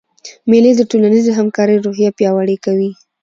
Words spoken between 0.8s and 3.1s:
ټولنیزي همکارۍ روحیه پیاوړې کوي.